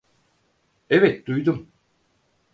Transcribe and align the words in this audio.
Evet, 0.89 1.27
duydum. 1.27 1.71